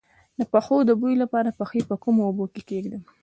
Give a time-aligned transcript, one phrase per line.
[0.39, 3.03] د پښو د بوی لپاره پښې په کومو اوبو کې کیږدم؟